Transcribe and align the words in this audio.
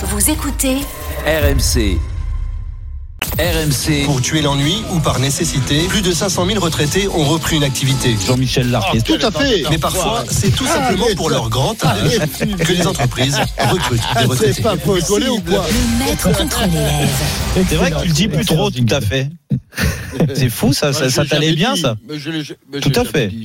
Vous 0.00 0.30
écoutez 0.30 0.76
RMC. 1.26 1.98
RMC. 3.36 4.04
Pour 4.04 4.20
tuer 4.22 4.42
l'ennui 4.42 4.84
ou 4.92 5.00
par 5.00 5.18
nécessité, 5.18 5.88
plus 5.88 6.02
de 6.02 6.12
500 6.12 6.46
000 6.46 6.60
retraités 6.60 7.08
ont 7.08 7.24
repris 7.24 7.56
une 7.56 7.64
activité. 7.64 8.16
Jean-Michel 8.24 8.70
Larquet. 8.70 9.00
Tout 9.00 9.18
à 9.20 9.32
fait. 9.32 9.64
Mais 9.70 9.78
parfois, 9.78 10.22
c'est 10.30 10.52
tout 10.54 10.66
simplement 10.66 11.06
pour 11.16 11.30
leur 11.30 11.50
grand 11.50 11.74
âge 11.84 12.20
que 12.58 12.72
les 12.72 12.86
entreprises 12.86 13.40
recrutent 13.58 14.00
des 14.20 14.24
retraités. 14.24 14.52
C'est 14.52 14.62
pas 14.62 14.76
pour 14.76 14.94
rigoler 14.94 15.30
ou 15.30 15.40
quoi 15.40 15.66
le 15.66 16.04
maître 16.04 16.30
contre 16.32 16.62
l'élève. 16.66 17.08
C'est 17.68 17.74
vrai 17.74 17.90
que 17.90 18.02
tu 18.02 18.06
le 18.06 18.14
dis 18.14 18.28
plus 18.28 18.46
trop, 18.46 18.70
tout 18.70 18.86
à 18.90 19.00
fait. 19.00 19.28
C'est 20.34 20.48
fou, 20.48 20.72
ça, 20.72 20.92
ça, 20.92 21.10
ça 21.10 21.24
t'allait 21.24 21.52
bien, 21.52 21.76
ça 21.76 21.96
Tout 22.80 22.92
à 22.94 23.04
fait. 23.04 23.30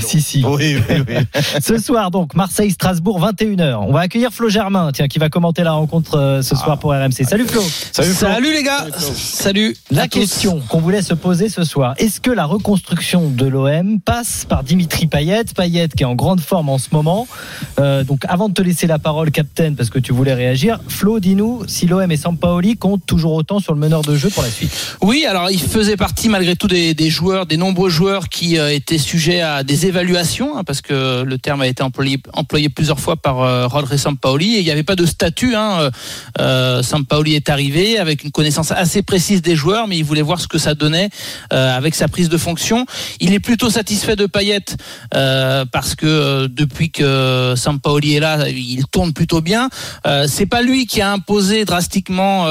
Si, 0.00 0.20
si. 0.20 0.44
Oui, 0.44 0.76
oui, 0.88 0.96
oui. 1.08 1.14
Ce 1.60 1.78
soir, 1.78 2.10
donc, 2.10 2.34
Marseille-Strasbourg, 2.34 3.20
21h. 3.20 3.76
On 3.86 3.92
va 3.92 4.00
accueillir 4.00 4.32
Flo 4.32 4.48
Germain, 4.48 4.90
tiens, 4.92 5.08
qui 5.08 5.18
va 5.18 5.28
commenter 5.28 5.62
la 5.62 5.72
rencontre 5.72 6.16
euh, 6.16 6.42
ce 6.42 6.56
soir 6.56 6.78
pour 6.78 6.92
RMC. 6.92 7.24
Salut 7.28 7.46
Flo. 7.46 7.62
Salut, 7.92 8.10
Flo. 8.10 8.28
Salut 8.28 8.52
les 8.52 8.62
gars 8.62 8.86
Salut 8.98 9.76
La 9.90 10.08
question 10.08 10.60
qu'on 10.68 10.80
voulait 10.80 11.02
se 11.02 11.14
poser 11.14 11.48
ce 11.48 11.64
soir, 11.64 11.94
est-ce 11.98 12.20
que 12.20 12.30
la 12.30 12.44
reconstruction 12.44 13.28
de 13.30 13.46
l'OM 13.46 14.00
passe 14.00 14.46
par 14.48 14.64
Dimitri 14.64 15.06
Payet? 15.06 15.44
Payet 15.54 15.88
qui 15.88 16.02
est 16.02 16.06
en 16.06 16.14
grande 16.14 16.40
forme 16.40 16.68
en 16.68 16.78
ce 16.78 16.88
moment. 16.92 17.28
Euh, 17.78 18.04
donc 18.04 18.24
avant 18.28 18.48
de 18.48 18.54
te 18.54 18.62
laisser 18.62 18.86
la 18.86 18.98
parole, 18.98 19.30
Captain, 19.30 19.74
parce 19.74 19.90
que 19.90 19.98
tu 19.98 20.12
voulais 20.12 20.34
réagir, 20.34 20.80
Flo, 20.88 21.20
dis-nous 21.20 21.62
si 21.66 21.86
l'OM 21.86 22.10
et 22.10 22.16
Sampaoli 22.16 22.76
comptent 22.76 23.06
toujours 23.06 23.32
autant 23.32 23.58
sur 23.58 23.74
le 23.74 23.80
meneur 23.80 24.02
de 24.02 24.16
jeu 24.16 24.30
pour 24.30 24.42
la 24.42 24.50
suite. 24.50 24.96
Oui, 25.02 25.24
alors 25.28 25.50
il 25.50 25.60
faisait 25.60 25.89
partie 25.96 26.28
malgré 26.28 26.56
tout 26.56 26.68
des, 26.68 27.10
joueurs, 27.10 27.46
des 27.46 27.56
nombreux 27.56 27.90
joueurs 27.90 28.28
qui 28.28 28.58
euh, 28.58 28.72
étaient 28.72 28.98
sujets 28.98 29.40
à 29.40 29.62
des 29.62 29.86
évaluations, 29.86 30.56
hein, 30.56 30.64
parce 30.64 30.80
que 30.80 31.22
le 31.22 31.38
terme 31.38 31.62
a 31.62 31.66
été 31.66 31.82
employé, 31.82 32.68
plusieurs 32.68 33.00
fois 33.00 33.16
par 33.16 33.40
euh, 33.40 33.66
Rodri 33.66 33.98
Sampaoli, 33.98 34.56
et 34.56 34.58
il 34.60 34.64
n'y 34.64 34.70
avait 34.70 34.82
pas 34.82 34.96
de 34.96 35.06
statut. 35.06 35.54
Hein, 35.54 35.80
euh, 35.80 35.90
euh, 36.40 36.82
Sampaoli 36.82 37.34
est 37.34 37.48
arrivé 37.48 37.98
avec 37.98 38.24
une 38.24 38.30
connaissance 38.30 38.70
assez 38.72 39.02
précise 39.02 39.42
des 39.42 39.56
joueurs, 39.56 39.86
mais 39.86 39.96
il 39.96 40.04
voulait 40.04 40.22
voir 40.22 40.40
ce 40.40 40.48
que 40.48 40.58
ça 40.58 40.74
donnait 40.74 41.10
avec 41.50 41.94
sa 41.94 42.08
prise 42.08 42.28
de 42.28 42.36
fonction. 42.36 42.86
Il 43.20 43.32
est 43.32 43.40
plutôt 43.40 43.70
satisfait 43.70 44.16
de 44.16 44.26
Payet 44.26 44.64
parce 45.10 45.94
que 45.94 46.46
depuis 46.46 46.90
que 46.90 47.54
Sampaoli 47.56 48.14
est 48.14 48.20
là, 48.20 48.48
il 48.48 48.84
tourne 48.86 49.12
plutôt 49.12 49.40
bien. 49.40 49.68
C'est 50.26 50.46
pas 50.46 50.62
lui 50.62 50.86
qui 50.86 51.00
a 51.00 51.12
imposé 51.12 51.64
drastiquement 51.64 52.46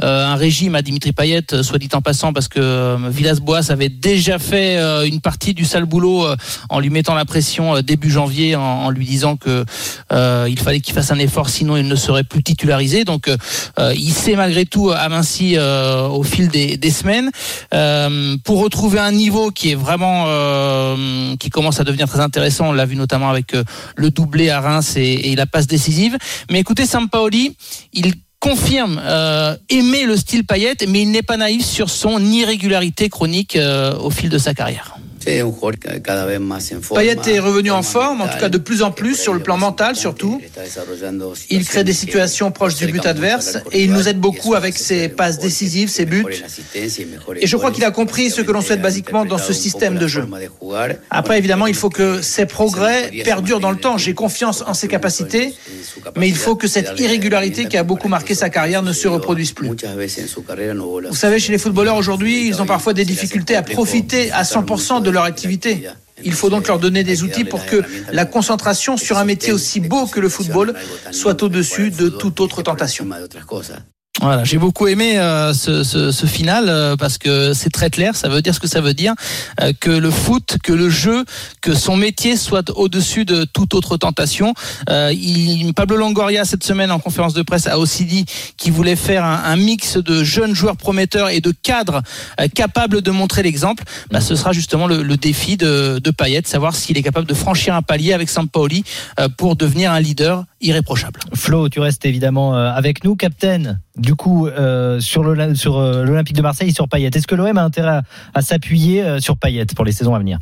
un 0.00 0.36
régime 0.36 0.74
à 0.74 0.82
Dimitri 0.82 1.12
Payet, 1.12 1.62
soit 1.62 1.78
dit 1.78 1.88
en 1.92 2.02
passant, 2.02 2.32
parce 2.32 2.48
que 2.48 2.60
euh, 2.68 2.96
Villas-Boas 3.10 3.70
avait 3.70 3.88
déjà 3.88 4.38
fait 4.38 4.76
euh, 4.76 5.06
une 5.06 5.20
partie 5.20 5.54
du 5.54 5.64
sale 5.64 5.84
boulot 5.84 6.26
euh, 6.26 6.36
en 6.68 6.80
lui 6.80 6.90
mettant 6.90 7.14
la 7.14 7.24
pression 7.24 7.80
début 7.80 8.10
janvier, 8.10 8.56
en, 8.56 8.90
lui 8.90 9.04
disant 9.04 9.36
que 9.36 9.64
euh, 10.12 10.46
il 10.48 10.58
fallait 10.58 10.80
qu'il 10.80 10.94
fasse 10.94 11.10
un 11.10 11.18
effort, 11.18 11.48
sinon 11.48 11.76
il 11.76 11.86
ne 11.86 11.96
serait 11.96 12.24
plus 12.24 12.42
titularisé. 12.42 13.04
Donc, 13.04 13.30
il 13.78 14.12
s'est 14.12 14.36
malgré 14.36 14.66
tout 14.66 14.90
aminci 14.90 15.56
au 15.58 16.22
fil 16.22 16.48
des, 16.48 16.90
semaines 16.90 17.30
pour 18.44 18.60
retrouver 18.62 18.98
un 18.98 19.12
niveau 19.12 19.50
qui 19.50 19.72
est 19.72 19.74
vraiment 19.74 20.26
qui 21.38 21.50
commence 21.50 21.80
à 21.80 21.84
devenir 21.84 22.08
très 22.08 22.20
intéressant. 22.20 22.68
On 22.68 22.72
l'a 22.72 22.86
vu 22.86 22.96
notamment 22.96 23.30
avec 23.30 23.54
le 23.96 24.10
doublé 24.10 24.50
à 24.50 24.60
Reims 24.60 24.94
et, 24.96 25.30
et 25.30 25.36
la 25.36 25.46
passe 25.46 25.66
décisive. 25.66 26.16
Mais 26.50 26.60
écoutez, 26.60 26.86
Sampaoli, 26.86 27.56
il 27.92 28.14
confirme 28.40 29.00
euh, 29.04 29.56
aimer 29.68 30.04
le 30.04 30.16
style 30.16 30.44
Payet, 30.44 30.76
mais 30.88 31.02
il 31.02 31.10
n'est 31.10 31.22
pas 31.22 31.36
naïf 31.36 31.64
sur 31.64 31.90
son 31.90 32.24
irrégularité 32.24 33.08
chronique 33.08 33.56
euh, 33.56 33.96
au 33.98 34.10
fil 34.10 34.28
de 34.28 34.38
sa 34.38 34.54
carrière. 34.54 34.98
Payet 36.94 37.16
est 37.26 37.38
revenu 37.40 37.70
en 37.70 37.82
forme, 37.82 38.20
en 38.20 38.28
tout 38.28 38.38
cas 38.38 38.48
de 38.48 38.58
plus 38.58 38.82
en 38.82 38.90
plus 38.90 39.14
sur 39.16 39.34
le 39.34 39.40
plan 39.40 39.56
mental 39.56 39.96
surtout. 39.96 40.40
Il 41.50 41.66
crée 41.66 41.84
des 41.84 41.92
situations 41.92 42.50
proches 42.50 42.76
du 42.76 42.86
but 42.86 43.04
adverse 43.04 43.58
et 43.72 43.84
il 43.84 43.92
nous 43.92 44.08
aide 44.08 44.18
beaucoup 44.18 44.54
avec 44.54 44.78
ses 44.78 45.08
passes 45.08 45.38
décisives, 45.38 45.88
ses 45.88 46.06
buts. 46.06 46.24
Et 47.36 47.46
je 47.46 47.56
crois 47.56 47.70
qu'il 47.70 47.84
a 47.84 47.90
compris 47.90 48.30
ce 48.30 48.40
que 48.40 48.50
l'on 48.52 48.60
souhaite 48.60 48.80
basiquement 48.82 49.24
dans 49.24 49.38
ce 49.38 49.52
système 49.52 49.98
de 49.98 50.06
jeu. 50.06 50.26
Après, 51.10 51.38
évidemment, 51.38 51.66
il 51.66 51.74
faut 51.74 51.90
que 51.90 52.22
ses 52.22 52.46
progrès 52.46 53.10
perdurent 53.24 53.60
dans 53.60 53.70
le 53.70 53.78
temps. 53.78 53.98
J'ai 53.98 54.14
confiance 54.14 54.62
en 54.66 54.74
ses 54.74 54.88
capacités, 54.88 55.54
mais 56.16 56.28
il 56.28 56.36
faut 56.36 56.56
que 56.56 56.66
cette 56.68 56.98
irrégularité 56.98 57.66
qui 57.66 57.76
a 57.76 57.82
beaucoup 57.82 58.08
marqué 58.08 58.34
sa 58.34 58.50
carrière 58.50 58.82
ne 58.82 58.92
se 58.92 59.08
reproduise 59.08 59.52
plus. 59.52 59.68
Vous 59.68 61.16
savez, 61.16 61.38
chez 61.38 61.52
les 61.52 61.58
footballeurs 61.58 61.96
aujourd'hui, 61.96 62.48
ils 62.48 62.60
ont 62.62 62.66
parfois 62.66 62.94
des 62.94 63.04
difficultés 63.04 63.56
à 63.56 63.62
profiter 63.62 64.30
à 64.32 64.42
100% 64.42 65.02
de 65.02 65.10
leur 65.10 65.24
activité. 65.24 65.88
Il 66.24 66.32
faut 66.32 66.50
donc 66.50 66.66
leur 66.66 66.78
donner 66.78 67.04
des 67.04 67.22
outils 67.22 67.44
pour 67.44 67.64
que 67.64 67.82
la 68.12 68.24
concentration 68.24 68.96
sur 68.96 69.18
un 69.18 69.24
métier 69.24 69.52
aussi 69.52 69.80
beau 69.80 70.06
que 70.06 70.20
le 70.20 70.28
football 70.28 70.74
soit 71.12 71.42
au-dessus 71.42 71.90
de 71.90 72.08
toute 72.08 72.40
autre 72.40 72.62
tentation. 72.62 73.06
Voilà, 74.20 74.42
j'ai 74.42 74.58
beaucoup 74.58 74.88
aimé 74.88 75.16
euh, 75.18 75.54
ce, 75.54 75.84
ce, 75.84 76.10
ce 76.10 76.26
final 76.26 76.68
euh, 76.68 76.96
parce 76.96 77.18
que 77.18 77.52
c'est 77.52 77.70
très 77.70 77.88
clair, 77.88 78.16
ça 78.16 78.28
veut 78.28 78.42
dire 78.42 78.52
ce 78.52 78.58
que 78.58 78.66
ça 78.66 78.80
veut 78.80 78.94
dire, 78.94 79.14
euh, 79.60 79.72
que 79.78 79.90
le 79.90 80.10
foot, 80.10 80.56
que 80.60 80.72
le 80.72 80.90
jeu, 80.90 81.24
que 81.60 81.72
son 81.72 81.96
métier 81.96 82.36
soit 82.36 82.70
au-dessus 82.70 83.24
de 83.24 83.44
toute 83.44 83.74
autre 83.74 83.96
tentation. 83.96 84.54
Euh, 84.90 85.12
il, 85.12 85.72
Pablo 85.72 85.96
Longoria 85.96 86.44
cette 86.44 86.64
semaine 86.64 86.90
en 86.90 86.98
conférence 86.98 87.32
de 87.32 87.42
presse 87.42 87.68
a 87.68 87.78
aussi 87.78 88.06
dit 88.06 88.24
qu'il 88.56 88.72
voulait 88.72 88.96
faire 88.96 89.24
un, 89.24 89.44
un, 89.44 89.56
mix 89.56 89.98
de 89.98 90.24
jeunes 90.24 90.54
joueurs 90.54 90.76
prometteurs 90.76 91.28
et 91.28 91.40
de 91.40 91.52
cadres 91.52 92.02
euh, 92.40 92.48
capables 92.48 93.02
de 93.02 93.10
montrer 93.12 93.44
l'exemple. 93.44 93.84
Bah, 94.10 94.20
ce 94.20 94.34
sera 94.34 94.52
justement 94.52 94.88
le, 94.88 95.02
le 95.02 95.16
défi 95.16 95.56
de, 95.56 96.00
de 96.02 96.10
Payet, 96.10 96.42
savoir 96.44 96.74
s'il 96.74 96.98
est 96.98 97.02
capable 97.02 97.28
de 97.28 97.34
franchir 97.34 97.76
un 97.76 97.82
palier 97.82 98.12
avec 98.12 98.30
Sampaoli 98.30 98.82
euh, 99.20 99.28
pour 99.28 99.54
devenir 99.54 99.92
un 99.92 100.00
leader 100.00 100.44
irréprochable. 100.60 101.20
Flo, 101.34 101.68
tu 101.68 101.80
restes 101.80 102.04
évidemment 102.04 102.54
euh, 102.56 102.70
avec 102.70 103.04
nous, 103.04 103.16
Captain. 103.16 103.78
Du 103.96 104.14
coup, 104.14 104.46
euh, 104.48 105.00
sur 105.00 105.22
l'Olympique 105.22 105.56
sur, 105.60 105.76
euh, 105.78 106.04
l'Olympique 106.04 106.36
de 106.36 106.42
Marseille 106.42 106.70
et 106.70 106.74
sur 106.74 106.88
Payet, 106.88 107.10
est-ce 107.14 107.26
que 107.26 107.34
l'OM 107.34 107.56
a 107.58 107.62
intérêt 107.64 107.88
à, 107.88 108.02
à 108.34 108.42
s'appuyer 108.42 109.20
sur 109.20 109.36
Payet 109.36 109.66
pour 109.76 109.84
les 109.84 109.92
saisons 109.92 110.14
à 110.14 110.18
venir? 110.18 110.38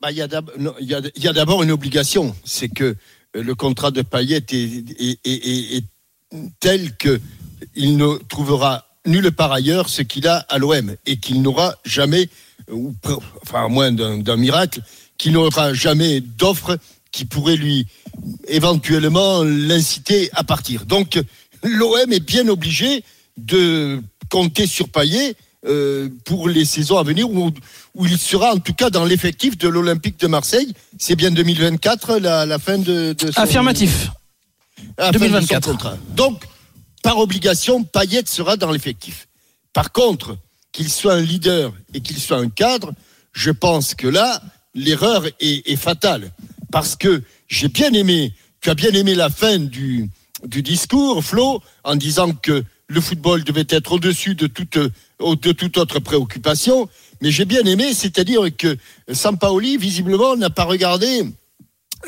Bah, 0.00 0.10
Il 0.10 0.16
y 0.18 0.22
a 0.22 1.32
d'abord 1.32 1.62
une 1.62 1.70
obligation, 1.70 2.34
c'est 2.44 2.68
que 2.68 2.96
le 3.34 3.54
contrat 3.54 3.90
de 3.90 4.02
Payet 4.02 4.38
est, 4.38 4.52
est- 4.52 5.18
est- 5.24 5.46
est- 5.48 5.76
est 5.78 5.84
tel 6.60 6.96
que 6.96 7.20
il 7.74 7.96
ne 7.96 8.16
trouvera 8.28 8.84
nulle 9.06 9.30
part 9.32 9.52
ailleurs 9.52 9.88
ce 9.88 10.02
qu'il 10.02 10.26
a 10.26 10.38
à 10.48 10.58
l'OM 10.58 10.94
et 11.06 11.16
qu'il 11.18 11.40
n'aura 11.42 11.76
jamais, 11.84 12.28
ou 12.70 12.92
enfin 13.42 13.64
à 13.64 13.68
moins 13.68 13.92
d'un 13.92 14.18
d'un 14.18 14.36
miracle, 14.36 14.80
qu'il 15.18 15.32
n'aura 15.32 15.72
jamais 15.74 16.20
d'offre 16.20 16.76
qui 17.16 17.24
pourrait 17.24 17.56
lui 17.56 17.86
éventuellement 18.46 19.42
l'inciter 19.42 20.28
à 20.34 20.44
partir. 20.44 20.84
Donc 20.84 21.18
l'OM 21.62 22.12
est 22.12 22.20
bien 22.20 22.46
obligé 22.48 23.02
de 23.38 24.00
compter 24.28 24.66
sur 24.66 24.90
Payet 24.90 25.34
euh, 25.66 26.08
pour 26.26 26.48
les 26.48 26.66
saisons 26.66 26.98
à 26.98 27.02
venir 27.02 27.30
où, 27.30 27.50
où 27.94 28.06
il 28.06 28.18
sera 28.18 28.52
en 28.52 28.58
tout 28.58 28.74
cas 28.74 28.90
dans 28.90 29.06
l'effectif 29.06 29.56
de 29.56 29.66
l'Olympique 29.68 30.20
de 30.20 30.26
Marseille. 30.26 30.74
C'est 30.98 31.16
bien 31.16 31.30
2024 31.30 32.18
la, 32.18 32.44
la 32.44 32.58
fin 32.58 32.76
de, 32.78 33.14
de 33.14 33.32
son- 33.32 33.40
Affirmatif. 33.40 34.10
la 34.98 35.06
fin 35.06 35.12
de 35.12 35.16
son 35.18 35.24
2024. 35.24 35.70
contrat. 35.70 35.96
Donc, 36.14 36.42
par 37.02 37.18
obligation, 37.18 37.82
Payet 37.82 38.24
sera 38.26 38.56
dans 38.58 38.70
l'effectif. 38.70 39.26
Par 39.72 39.90
contre, 39.92 40.36
qu'il 40.72 40.90
soit 40.90 41.14
un 41.14 41.20
leader 41.22 41.72
et 41.94 42.00
qu'il 42.00 42.18
soit 42.20 42.36
un 42.38 42.50
cadre, 42.50 42.92
je 43.32 43.50
pense 43.50 43.94
que 43.94 44.06
là, 44.06 44.42
l'erreur 44.74 45.24
est, 45.40 45.62
est 45.70 45.76
fatale. 45.76 46.30
Parce 46.76 46.94
que 46.94 47.22
j'ai 47.48 47.68
bien 47.68 47.90
aimé, 47.94 48.34
tu 48.60 48.68
as 48.68 48.74
bien 48.74 48.90
aimé 48.90 49.14
la 49.14 49.30
fin 49.30 49.58
du, 49.58 50.10
du 50.44 50.60
discours, 50.60 51.24
Flo, 51.24 51.62
en 51.84 51.96
disant 51.96 52.32
que 52.34 52.64
le 52.88 53.00
football 53.00 53.44
devait 53.44 53.64
être 53.70 53.92
au-dessus 53.92 54.34
de 54.34 54.46
toute, 54.46 54.76
de 54.76 55.52
toute 55.52 55.78
autre 55.78 56.00
préoccupation. 56.00 56.86
Mais 57.22 57.30
j'ai 57.30 57.46
bien 57.46 57.62
aimé, 57.62 57.94
c'est-à-dire 57.94 58.42
que 58.58 58.76
Sampaoli, 59.10 59.78
visiblement, 59.78 60.36
n'a 60.36 60.50
pas 60.50 60.64
regardé 60.64 61.22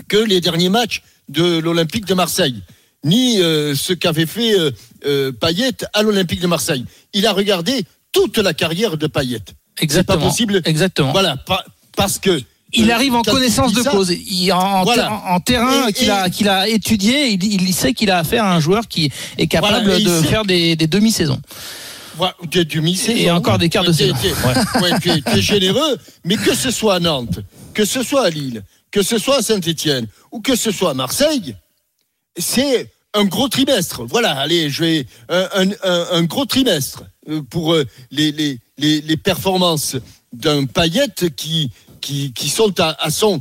que 0.06 0.18
les 0.18 0.42
derniers 0.42 0.68
matchs 0.68 1.02
de 1.30 1.58
l'Olympique 1.60 2.04
de 2.04 2.12
Marseille, 2.12 2.62
ni 3.04 3.40
euh, 3.40 3.74
ce 3.74 3.94
qu'avait 3.94 4.26
fait 4.26 4.52
euh, 4.58 4.70
euh, 5.06 5.32
Payet 5.32 5.72
à 5.94 6.02
l'Olympique 6.02 6.40
de 6.40 6.46
Marseille. 6.46 6.84
Il 7.14 7.26
a 7.26 7.32
regardé 7.32 7.86
toute 8.12 8.36
la 8.36 8.52
carrière 8.52 8.98
de 8.98 9.06
Payet. 9.06 9.40
C'est 9.78 9.84
Exactement. 9.84 10.18
pas 10.18 10.24
possible. 10.28 10.60
Exactement. 10.66 11.12
Voilà, 11.12 11.38
pa- 11.38 11.64
parce 11.96 12.18
que 12.18 12.42
Il 12.72 12.90
euh, 12.90 12.94
arrive 12.94 13.14
en 13.14 13.22
connaissance 13.22 13.72
de 13.72 13.82
cause. 13.82 14.10
Il, 14.10 14.52
en, 14.52 14.58
en 14.58 14.84
Voilà. 14.84 15.04
ter- 15.04 15.12
en- 15.12 15.34
en 15.36 15.40
terrain 15.40 15.92
qu'il 15.92 16.10
a, 16.10 16.28
qu'il 16.30 16.48
a 16.48 16.68
étudié, 16.68 17.28
il, 17.28 17.42
il 17.44 17.72
sait 17.74 17.94
qu'il 17.94 18.10
a 18.10 18.18
affaire 18.18 18.44
à 18.44 18.54
un 18.54 18.60
joueur 18.60 18.88
qui 18.88 19.10
est 19.38 19.46
capable 19.46 19.84
Voilà, 19.84 20.00
de 20.00 20.22
faire 20.22 20.44
des, 20.44 20.76
des 20.76 20.86
demi-saisons. 20.86 21.40
Voilà, 22.16 22.34
tu 22.50 22.58
es 22.58 22.64
du 22.64 22.80
mi-saison. 22.80 23.16
Et 23.18 23.30
encore 23.30 23.58
des 23.58 23.68
quarts 23.68 23.84
de 23.84 23.92
saison. 23.92 24.14
ouais, 24.82 24.90
tu, 25.00 25.08
es, 25.10 25.20
tu 25.22 25.38
es 25.38 25.40
généreux, 25.42 25.96
mais 26.24 26.36
que 26.36 26.52
ce 26.54 26.70
soit 26.72 26.96
à 26.96 27.00
Nantes, 27.00 27.38
que 27.74 27.84
ce 27.84 28.02
soit 28.02 28.24
à 28.26 28.30
Lille, 28.30 28.64
que 28.90 29.02
ce 29.02 29.18
soit 29.18 29.36
à 29.38 29.42
Saint-Etienne 29.42 30.06
ou 30.32 30.40
que 30.40 30.56
ce 30.56 30.72
soit 30.72 30.90
à 30.90 30.94
Marseille, 30.94 31.54
c'est 32.36 32.90
un 33.14 33.24
gros 33.24 33.48
trimestre. 33.48 34.02
Voilà, 34.04 34.32
allez, 34.32 34.68
je 34.68 34.82
vais 34.84 35.06
un, 35.28 35.70
un- 35.84 36.22
gros 36.24 36.44
trimestre 36.44 37.04
euh, 37.28 37.40
pour 37.48 37.72
euh, 37.74 37.86
les, 38.10 38.32
les, 38.32 38.58
les, 38.78 39.00
les 39.00 39.16
performances 39.16 39.96
d'un 40.32 40.66
paillette 40.66 41.34
qui, 41.36 41.70
qui, 42.00 42.32
sont 42.48 42.74
à, 42.80 43.10
son, 43.10 43.40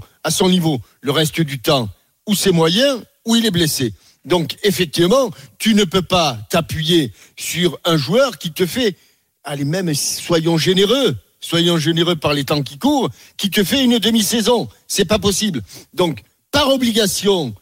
niveau. 0.50 0.82
Le 1.02 1.12
reste 1.12 1.42
du 1.42 1.60
temps, 1.60 1.90
ou 2.28 2.36
c'est 2.36 2.52
moyen, 2.52 3.02
ou 3.26 3.36
il 3.36 3.46
est 3.46 3.52
blessé. 3.52 3.94
Donc, 4.26 4.58
effectivement, 4.64 5.32
tu 5.58 5.74
ne 5.74 5.84
peux 5.84 6.02
pas 6.02 6.38
t'appuyer 6.50 7.14
sur 7.38 7.80
un 7.86 7.98
joueur 7.98 8.38
qui 8.38 8.52
te 8.52 8.66
fait, 8.66 8.98
allez, 9.44 9.66
même 9.66 9.94
soyons 9.94 10.58
généreux, 10.58 11.16
soyons 11.40 11.78
généreux 11.78 12.16
par 12.16 12.34
les 12.34 12.44
temps 12.44 12.62
qui 12.62 12.78
courent, 12.78 13.10
qui 13.38 13.50
te 13.50 13.64
fait 13.64 13.84
une 13.84 14.00
demi-saison. 14.00 14.68
C'est 14.88 15.06
pas 15.06 15.20
possible. 15.20 15.62
Donc, 15.94 16.24
par 16.52 16.70
obligation, 16.70 17.56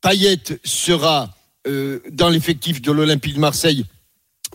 Payet 0.00 0.60
sera 0.64 1.34
euh, 1.66 2.00
dans 2.10 2.28
l'effectif 2.28 2.80
de 2.80 2.92
l'Olympique 2.92 3.34
de 3.34 3.40
Marseille 3.40 3.84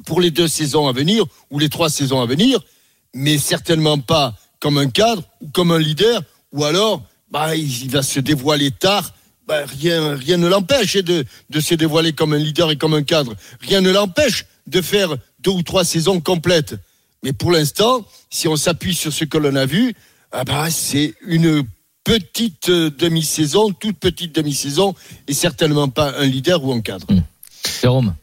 pour 0.05 0.21
les 0.21 0.31
deux 0.31 0.47
saisons 0.47 0.87
à 0.87 0.91
venir 0.91 1.25
ou 1.51 1.59
les 1.59 1.69
trois 1.69 1.89
saisons 1.89 2.21
à 2.21 2.25
venir, 2.25 2.59
mais 3.13 3.37
certainement 3.37 3.99
pas 3.99 4.35
comme 4.65 4.79
un 4.79 4.89
cadre 4.89 5.21
ou 5.41 5.47
comme 5.49 5.69
un 5.69 5.77
leader, 5.77 6.23
ou 6.51 6.63
alors 6.63 7.03
bah, 7.29 7.55
il 7.55 7.87
va 7.91 8.01
se 8.01 8.19
dévoiler 8.19 8.71
tard. 8.71 9.13
Bah, 9.47 9.63
rien, 9.79 10.15
rien 10.15 10.37
ne 10.37 10.47
l'empêche 10.47 10.95
de, 10.95 11.23
de 11.51 11.59
se 11.59 11.75
dévoiler 11.75 12.13
comme 12.13 12.33
un 12.33 12.39
leader 12.39 12.71
et 12.71 12.75
comme 12.75 12.95
un 12.95 13.03
cadre. 13.03 13.35
Rien 13.59 13.81
ne 13.81 13.91
l'empêche 13.91 14.47
de 14.65 14.81
faire 14.81 15.17
deux 15.37 15.51
ou 15.51 15.61
trois 15.61 15.85
saisons 15.85 16.19
complètes. 16.19 16.73
Mais 17.21 17.31
pour 17.31 17.51
l'instant, 17.51 18.07
si 18.31 18.47
on 18.47 18.55
s'appuie 18.55 18.95
sur 18.95 19.13
ce 19.13 19.23
que 19.23 19.37
l'on 19.37 19.55
a 19.55 19.67
vu, 19.67 19.93
ah 20.31 20.43
bah, 20.43 20.71
c'est 20.71 21.13
une 21.27 21.61
petite 22.03 22.69
euh, 22.69 22.89
demi-saison, 22.89 23.71
toute 23.71 23.99
petite 23.99 24.33
demi-saison, 24.33 24.95
et 25.27 25.35
certainement 25.35 25.89
pas 25.89 26.15
un 26.17 26.25
leader 26.25 26.63
ou 26.63 26.73
un 26.73 26.81
cadre. 26.81 27.05
Mmh. 27.13 27.21
Jérôme 27.83 28.15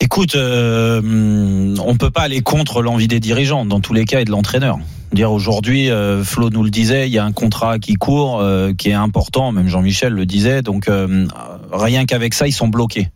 Écoute, 0.00 0.36
euh, 0.36 1.74
on 1.84 1.96
peut 1.96 2.10
pas 2.10 2.22
aller 2.22 2.40
contre 2.40 2.82
l'envie 2.82 3.08
des 3.08 3.18
dirigeants, 3.18 3.64
dans 3.64 3.80
tous 3.80 3.94
les 3.94 4.04
cas, 4.04 4.20
et 4.20 4.24
de 4.24 4.30
l'entraîneur. 4.30 4.78
Dire 5.12 5.32
aujourd'hui, 5.32 5.90
euh, 5.90 6.22
Flo 6.22 6.50
nous 6.50 6.62
le 6.62 6.70
disait, 6.70 7.08
il 7.08 7.12
y 7.12 7.18
a 7.18 7.24
un 7.24 7.32
contrat 7.32 7.80
qui 7.80 7.94
court, 7.94 8.40
euh, 8.40 8.72
qui 8.74 8.90
est 8.90 8.94
important. 8.94 9.50
Même 9.50 9.68
Jean-Michel 9.68 10.12
le 10.12 10.24
disait. 10.24 10.62
Donc 10.62 10.88
euh, 10.88 11.26
rien 11.72 12.04
qu'avec 12.04 12.34
ça, 12.34 12.46
ils 12.46 12.52
sont 12.52 12.68
bloqués. 12.68 13.08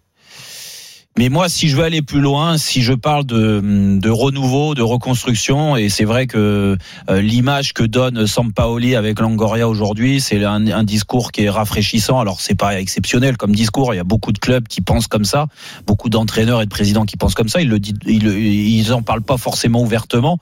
Mais 1.18 1.28
moi, 1.28 1.50
si 1.50 1.68
je 1.68 1.76
veux 1.76 1.84
aller 1.84 2.00
plus 2.00 2.20
loin, 2.20 2.56
si 2.56 2.80
je 2.80 2.94
parle 2.94 3.26
de, 3.26 3.60
de 3.98 4.10
renouveau, 4.10 4.74
de 4.74 4.80
reconstruction, 4.80 5.76
et 5.76 5.90
c'est 5.90 6.06
vrai 6.06 6.26
que 6.26 6.78
euh, 7.10 7.20
l'image 7.20 7.74
que 7.74 7.82
donne 7.82 8.26
Sampaoli 8.26 8.96
avec 8.96 9.20
Langoria 9.20 9.68
aujourd'hui, 9.68 10.22
c'est 10.22 10.42
un, 10.42 10.66
un, 10.68 10.84
discours 10.84 11.30
qui 11.30 11.44
est 11.44 11.50
rafraîchissant. 11.50 12.18
Alors 12.18 12.40
c'est 12.40 12.54
pas 12.54 12.80
exceptionnel 12.80 13.36
comme 13.36 13.54
discours. 13.54 13.92
Il 13.92 13.98
y 13.98 14.00
a 14.00 14.04
beaucoup 14.04 14.32
de 14.32 14.38
clubs 14.38 14.66
qui 14.66 14.80
pensent 14.80 15.06
comme 15.06 15.26
ça, 15.26 15.48
beaucoup 15.86 16.08
d'entraîneurs 16.08 16.62
et 16.62 16.64
de 16.64 16.70
présidents 16.70 17.04
qui 17.04 17.18
pensent 17.18 17.34
comme 17.34 17.50
ça. 17.50 17.60
Ils 17.60 17.68
le 17.68 17.78
disent, 17.78 17.94
ils, 18.06 18.26
ils 18.26 18.92
en 18.94 19.02
parlent 19.02 19.22
pas 19.22 19.36
forcément 19.36 19.82
ouvertement 19.82 20.38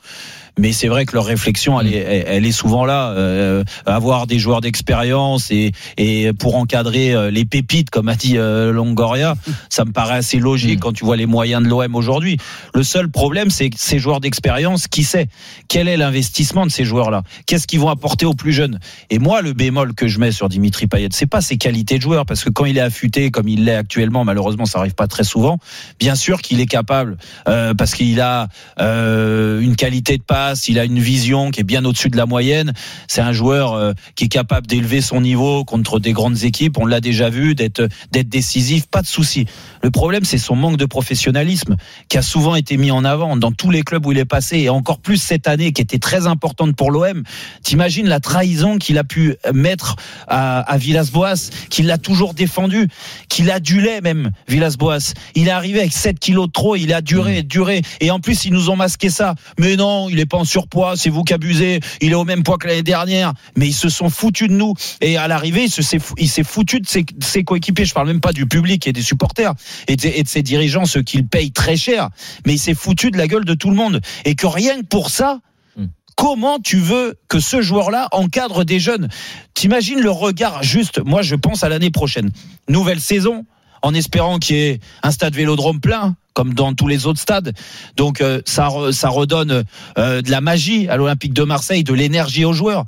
mais 0.59 0.73
c'est 0.73 0.89
vrai 0.89 1.07
que 1.07 1.15
leur 1.15 1.25
réflexion, 1.25 1.81
elle 1.81 1.95
est, 1.95 2.25
elle 2.27 2.47
est 2.47 2.53
souvent 2.53 2.85
là. 2.85 3.11
Euh, 3.11 3.65
avoir 3.87 4.27
des 4.27 4.39
joueurs 4.39 4.61
d'expérience 4.61 5.51
et, 5.51 5.73
et 5.97 6.33
pour 6.33 6.57
encadrer 6.57 7.15
euh, 7.15 7.31
les 7.31 7.45
pépites, 7.45 7.91
comme 7.91 8.09
a 8.09 8.15
dit 8.15 8.37
euh, 8.37 8.73
Longoria, 8.73 9.35
ça 9.69 9.85
me 9.85 9.93
paraît 9.93 10.17
assez 10.17 10.39
logique 10.39 10.79
mm. 10.79 10.81
quand 10.81 10.93
tu 10.93 11.05
vois 11.05 11.17
les 11.17 11.27
moyens 11.27 11.63
de 11.63 11.69
l'OM 11.69 11.95
aujourd'hui. 11.95 12.39
Le 12.75 12.83
seul 12.83 13.09
problème, 13.09 13.51
c'est 13.51 13.71
que 13.71 13.77
ces 13.79 13.99
joueurs 13.99 14.21
d'expérience, 14.21 14.89
qui 14.89 15.05
sait? 15.05 15.29
Quel 15.69 15.89
est 15.89 15.97
l'investissement 15.97 16.67
de 16.67 16.71
ces 16.71 16.85
joueurs-là? 16.85 17.23
Qu'est-ce 17.47 17.67
qu'ils 17.67 17.81
vont 17.81 17.89
apporter 17.89 18.27
aux 18.27 18.35
plus 18.35 18.53
jeunes? 18.53 18.79
Et 19.11 19.19
moi, 19.19 19.43
le 19.43 19.53
bémol 19.53 19.95
que 19.95 20.09
je 20.09 20.19
mets 20.19 20.33
sur 20.33 20.49
Dimitri 20.49 20.87
Payet, 20.87 21.09
c'est 21.13 21.27
pas 21.27 21.41
ses 21.41 21.57
qualités 21.57 21.97
de 21.97 22.03
joueur, 22.03 22.27
parce 22.27 22.45
que 22.45 22.51
quand 22.51 22.65
il 22.65 22.77
est 22.77 22.83
affûté, 22.83 23.31
comme 23.31 23.49
il 23.49 23.65
l'est 23.65 23.77
actuellement, 23.77 24.25
malheureusement, 24.25 24.67
ça 24.67 24.79
arrive 24.79 24.95
pas 24.95 25.07
très 25.07 25.25
souvent. 25.25 25.59
Bien 25.99 26.15
sûr 26.15 26.43
qu'il 26.43 26.61
est 26.61 26.67
capable, 26.67 27.17
euh, 27.49 27.75
parce 27.75 27.95
qu'il 27.95 28.21
a 28.21 28.49
euh, 28.81 29.61
une 29.61 29.77
qualité 29.77 30.19
de 30.19 30.23
passe 30.23 30.40
il 30.69 30.79
a 30.79 30.85
une 30.85 30.99
vision 30.99 31.51
qui 31.51 31.61
est 31.61 31.65
bien 31.65 31.85
au-dessus 31.85 32.09
de 32.09 32.17
la 32.17 32.27
moyenne. 32.27 32.73
C'est 33.09 33.21
un 33.21 33.33
joueur 33.33 33.75
euh, 33.75 33.93
qui 34.15 34.25
est 34.25 34.29
capable 34.29 34.67
d'élever 34.67 35.01
son 35.01 35.21
niveau 35.21 35.65
contre 35.65 35.99
des 35.99 36.13
grandes 36.13 36.45
équipes. 36.45 36.79
On 36.79 36.87
l'a 36.87 37.01
déjà 37.01 37.31
vu, 37.31 37.55
d'être 37.55 37.89
d'être 38.13 38.29
décisif, 38.29 38.87
pas 38.87 39.03
de 39.03 39.07
souci. 39.07 39.47
Le 39.83 39.91
problème, 39.91 40.25
c'est 40.25 40.39
son 40.39 40.57
manque 40.57 40.77
de 40.77 40.85
professionnalisme 40.85 41.77
qui 42.09 42.19
a 42.19 42.23
souvent 42.23 42.55
été 42.55 42.77
mis 42.77 42.91
en 42.91 43.05
avant 43.05 43.37
dans 43.37 43.53
tous 43.53 43.71
les 43.71 43.83
clubs 43.83 44.05
où 44.07 44.13
il 44.13 44.19
est 44.19 44.25
passé 44.25 44.59
et 44.59 44.69
encore 44.69 44.99
plus 44.99 45.17
cette 45.17 45.49
année 45.49 45.73
qui 45.73 45.83
était 45.83 45.99
très 45.99 46.27
importante 46.27 46.77
pour 46.77 46.91
l'OM. 46.91 47.23
T'imagines 47.63 48.07
la 48.07 48.21
trahison 48.21 48.79
qu'il 48.79 48.99
a 48.99 49.05
pu 49.05 49.37
mettre 49.53 49.97
à, 50.29 50.61
à 50.61 50.77
Villas-Boas, 50.79 51.51
qu'il 51.71 51.87
l'a 51.87 51.99
toujours 51.99 52.35
défendu, 52.35 52.89
qu'il 53.29 53.51
adulait 53.51 54.01
même 54.01 54.31
Villas-Boas. 54.49 55.15
Il 55.35 55.49
est 55.49 55.53
arrivé 55.53 55.81
avec 55.81 55.93
7 55.93 56.19
kilos 56.19 56.47
de 56.47 56.53
trop, 56.53 56.77
il 56.77 56.93
a 56.93 57.01
duré, 57.01 57.43
mmh. 57.43 57.47
duré. 57.47 57.83
Et 58.01 58.11
en 58.11 58.21
plus, 58.21 58.45
ils 58.45 58.53
nous 58.53 58.71
ont 58.71 58.77
masqué 58.77 59.11
ça. 59.11 59.35
Mais 59.59 59.77
non, 59.77 60.09
il 60.09 60.19
est 60.21 60.27
pas 60.31 60.39
en 60.39 60.45
surpoids, 60.45 60.95
c'est 60.97 61.11
vous 61.11 61.25
qui 61.25 61.35
abusez, 61.35 61.81
il 62.01 62.13
est 62.13 62.15
au 62.15 62.25
même 62.25 62.43
poids 62.43 62.57
que 62.57 62.67
l'année 62.67 62.83
dernière. 62.83 63.35
Mais 63.57 63.67
ils 63.67 63.75
se 63.75 63.91
sont 63.91 64.09
foutus 64.09 64.49
de 64.49 64.55
nous. 64.55 64.75
Et 65.03 65.19
à 65.19 65.29
l'arrivée, 65.29 65.67
il 65.67 66.29
s'est 66.29 66.45
foutu 66.45 66.81
de 66.81 66.87
ses, 66.87 67.05
ses 67.21 67.45
coéquipiers. 67.45 67.85
Je 67.85 67.93
parle 67.93 68.07
même 68.07 68.21
pas 68.21 68.33
du 68.33 68.47
public 68.47 68.87
et 68.87 68.93
des 68.93 69.03
supporters 69.03 69.53
et 69.89 69.97
de, 69.97 70.07
et 70.07 70.23
de 70.23 70.29
ses 70.29 70.43
dirigeants, 70.43 70.87
ceux 70.87 71.03
qu'il 71.03 71.27
paye 71.27 71.53
très 71.53 71.77
cher. 71.77 72.09
Mais 72.47 72.55
il 72.55 72.59
s'est 72.59 72.75
foutu 72.75 73.11
de 73.11 73.19
la 73.19 73.27
gueule 73.27 73.45
de 73.45 73.55
tout 73.55 73.69
le 73.69 73.77
monde. 73.77 74.01
Et 74.25 74.35
que 74.35 74.47
rien 74.47 74.81
que 74.81 74.87
pour 74.87 75.11
ça, 75.11 75.41
hmm. 75.77 75.87
comment 76.17 76.59
tu 76.59 76.79
veux 76.79 77.19
que 77.29 77.41
ce 77.41 77.61
joueur-là 77.61 78.09
encadre 78.13 78.65
des 78.65 78.79
jeunes? 78.79 79.09
T'imagines 79.55 80.01
le 80.01 80.11
regard 80.11 80.63
juste, 80.63 81.01
moi 81.05 81.23
je 81.23 81.35
pense 81.35 81.65
à 81.65 81.69
l'année 81.69 81.91
prochaine. 81.91 82.31
Nouvelle 82.69 83.01
saison, 83.01 83.45
en 83.83 83.95
espérant 83.95 84.39
qu'il 84.39 84.57
y 84.57 84.61
ait 84.61 84.81
un 85.03 85.11
stade 85.11 85.35
vélodrome 85.35 85.81
plein, 85.81 86.17
comme 86.41 86.55
dans 86.55 86.73
tous 86.73 86.89
les 86.89 87.07
autres 87.07 87.21
stades. 87.21 87.53
Donc 87.99 88.23
euh, 88.23 88.41
ça, 88.47 88.71
ça 88.93 89.11
redonne 89.11 89.65
euh, 89.99 90.23
de 90.23 90.31
la 90.31 90.41
magie 90.41 90.89
à 90.89 90.97
l'Olympique 90.97 91.35
de 91.35 91.43
Marseille, 91.43 91.85
de 91.85 91.93
l'énergie 91.93 92.47
aux 92.47 92.55
joueurs. 92.55 92.87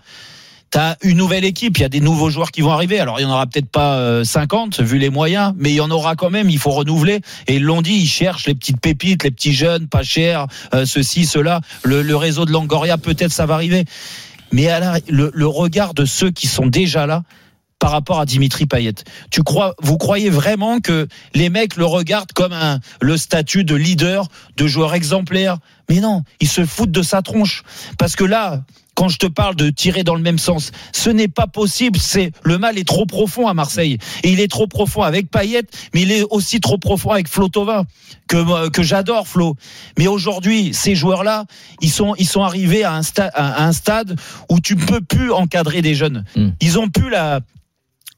T'as 0.70 0.94
une 1.02 1.18
nouvelle 1.18 1.44
équipe, 1.44 1.76
il 1.76 1.82
y 1.82 1.84
a 1.84 1.90
des 1.90 2.00
nouveaux 2.00 2.30
joueurs 2.30 2.50
qui 2.50 2.62
vont 2.62 2.70
arriver. 2.70 2.98
Alors 2.98 3.20
il 3.20 3.24
y 3.24 3.26
en 3.26 3.30
aura 3.30 3.46
peut-être 3.46 3.68
pas 3.68 4.24
50 4.24 4.80
euh, 4.80 4.82
vu 4.82 4.96
les 4.96 5.10
moyens, 5.10 5.52
mais 5.58 5.68
il 5.70 5.74
y 5.74 5.80
en 5.82 5.90
aura 5.90 6.16
quand 6.16 6.30
même. 6.30 6.48
Il 6.48 6.58
faut 6.58 6.70
renouveler. 6.70 7.20
Et 7.46 7.56
ils 7.56 7.62
l'ont 7.62 7.82
dit, 7.82 7.92
ils 7.92 8.08
cherchent 8.08 8.46
les 8.46 8.54
petites 8.54 8.80
pépites, 8.80 9.22
les 9.22 9.30
petits 9.30 9.52
jeunes, 9.52 9.86
pas 9.86 10.02
chers, 10.02 10.46
ceci, 10.86 11.26
cela. 11.26 11.60
Le, 11.82 12.16
réseau 12.16 12.46
de 12.46 12.52
Langoria, 12.52 12.96
peut-être 12.96 13.32
ça 13.32 13.44
va 13.44 13.52
arriver. 13.52 13.84
Mais 14.50 14.68
le 15.08 15.46
regard 15.46 15.92
de 15.92 16.06
ceux 16.06 16.30
qui 16.30 16.46
sont 16.46 16.66
déjà 16.66 17.04
là, 17.06 17.22
par 17.82 17.90
rapport 17.90 18.20
à 18.20 18.26
Dimitri 18.26 18.66
Payet. 18.66 18.94
Tu 19.32 19.42
crois, 19.42 19.74
vous 19.82 19.98
croyez 19.98 20.30
vraiment 20.30 20.78
que 20.78 21.08
les 21.34 21.50
mecs 21.50 21.74
le 21.74 21.84
regardent 21.84 22.30
comme 22.32 22.52
un, 22.52 22.78
le 23.00 23.16
statut 23.16 23.64
de 23.64 23.74
leader, 23.74 24.28
de 24.56 24.68
joueur 24.68 24.94
exemplaire? 24.94 25.58
Mais 25.90 25.98
non, 25.98 26.22
ils 26.38 26.48
se 26.48 26.64
foutent 26.64 26.92
de 26.92 27.02
sa 27.02 27.22
tronche. 27.22 27.64
Parce 27.98 28.14
que 28.14 28.22
là, 28.22 28.62
quand 28.94 29.08
je 29.08 29.18
te 29.18 29.26
parle 29.26 29.56
de 29.56 29.68
tirer 29.68 30.04
dans 30.04 30.14
le 30.14 30.22
même 30.22 30.38
sens, 30.38 30.70
ce 30.92 31.10
n'est 31.10 31.26
pas 31.26 31.48
possible. 31.48 31.98
C'est 31.98 32.30
le 32.44 32.56
mal 32.56 32.78
est 32.78 32.86
trop 32.86 33.04
profond 33.04 33.48
à 33.48 33.54
Marseille 33.54 33.98
et 34.22 34.30
il 34.30 34.38
est 34.38 34.50
trop 34.50 34.68
profond 34.68 35.02
avec 35.02 35.28
Payet, 35.28 35.64
mais 35.92 36.02
il 36.02 36.12
est 36.12 36.22
aussi 36.30 36.60
trop 36.60 36.78
profond 36.78 37.10
avec 37.10 37.26
Flotova 37.26 37.82
que 38.28 38.68
que 38.68 38.84
j'adore 38.84 39.26
Flo. 39.26 39.56
Mais 39.98 40.06
aujourd'hui, 40.06 40.72
ces 40.72 40.94
joueurs-là, 40.94 41.46
ils 41.80 41.90
sont 41.90 42.14
ils 42.16 42.28
sont 42.28 42.44
arrivés 42.44 42.84
à 42.84 42.92
un 42.94 43.02
stade 43.02 43.32
à 43.34 43.64
un 43.64 43.72
stade 43.72 44.20
où 44.48 44.60
tu 44.60 44.76
peux 44.76 45.00
plus 45.00 45.32
encadrer 45.32 45.82
des 45.82 45.96
jeunes. 45.96 46.24
Hmm. 46.36 46.50
Ils 46.60 46.78
ont 46.78 46.88
plus 46.88 47.10
la 47.10 47.40